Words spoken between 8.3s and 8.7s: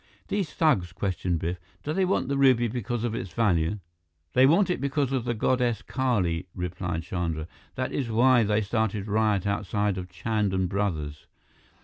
they